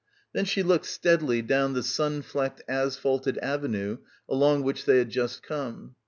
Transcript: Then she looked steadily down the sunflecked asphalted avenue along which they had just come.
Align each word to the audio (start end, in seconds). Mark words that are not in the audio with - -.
Then 0.33 0.45
she 0.45 0.63
looked 0.63 0.87
steadily 0.87 1.43
down 1.43 1.73
the 1.73 1.83
sunflecked 1.83 2.63
asphalted 2.67 3.37
avenue 3.37 3.99
along 4.27 4.63
which 4.63 4.85
they 4.85 4.97
had 4.97 5.11
just 5.11 5.43
come. 5.43 5.93